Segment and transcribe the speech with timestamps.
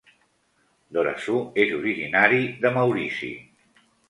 [0.97, 3.31] Dhorasoo és originari de Maurici.